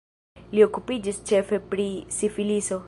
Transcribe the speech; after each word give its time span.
Li 0.53 0.63
okupiĝis 0.67 1.21
ĉefe 1.31 1.61
pri 1.75 1.87
sifiliso. 2.19 2.79